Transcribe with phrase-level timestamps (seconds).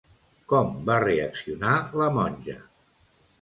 [0.53, 2.57] Com va reaccionar la monja?